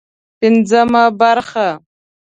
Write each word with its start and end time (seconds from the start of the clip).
پنځمه 0.39 1.01
برخه 1.19 1.67